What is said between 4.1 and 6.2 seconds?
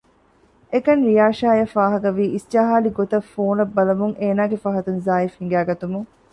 އޭނާގެ ފަހަތުން ޒާއިފް ހިނގައިގަތުމުން